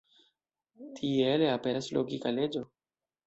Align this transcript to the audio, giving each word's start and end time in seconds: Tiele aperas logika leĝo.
Tiele 0.99 1.51
aperas 1.57 1.91
logika 1.99 2.35
leĝo. 2.39 2.65